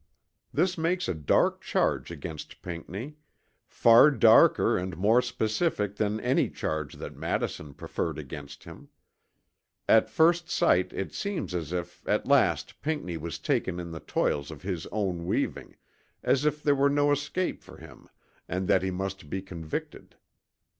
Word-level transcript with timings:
This 0.51 0.79
makes 0.79 1.07
a 1.07 1.13
dark 1.13 1.61
charge 1.61 2.09
against 2.09 2.63
Pinckney 2.63 3.17
far 3.67 4.09
darker 4.09 4.75
and 4.75 4.97
more 4.97 5.21
specific 5.21 5.97
than 5.97 6.19
any 6.21 6.49
charge 6.49 6.95
that 6.95 7.15
Madison 7.15 7.75
preferred 7.75 8.17
against 8.17 8.63
him. 8.63 8.89
At 9.87 10.09
first 10.09 10.49
sight 10.49 10.91
it 10.91 11.13
seems 11.13 11.53
as 11.53 11.71
if 11.71 12.01
at 12.07 12.25
last 12.25 12.81
Pinckney 12.81 13.17
was 13.17 13.37
taken 13.37 13.79
in 13.79 13.91
the 13.91 13.99
toils 13.99 14.49
of 14.49 14.63
his 14.63 14.87
own 14.87 15.27
weaving, 15.27 15.75
as 16.23 16.45
if 16.45 16.63
there 16.63 16.73
were 16.73 16.89
no 16.89 17.11
escape 17.11 17.61
for 17.61 17.77
him 17.77 18.09
and 18.49 18.67
that 18.67 18.81
he 18.81 18.89
must 18.89 19.29
be 19.29 19.39
convicted. 19.39 20.15